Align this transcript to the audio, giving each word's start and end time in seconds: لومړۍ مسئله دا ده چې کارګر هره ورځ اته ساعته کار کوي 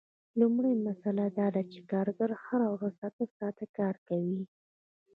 لومړۍ 0.39 0.73
مسئله 0.87 1.25
دا 1.39 1.47
ده 1.55 1.61
چې 1.71 1.79
کارګر 1.91 2.31
هره 2.45 2.67
ورځ 2.75 2.95
اته 3.07 3.23
ساعته 3.37 3.65
کار 3.77 3.95
کوي 4.09 4.41